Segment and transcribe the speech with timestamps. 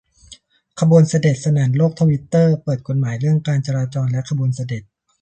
[0.79, 4.83] ขบวนเสด็จ สนั่นโลกทวิตเตอร์ เปิดกฎหมายเรื่องการจราจรและขบวนเสด็จ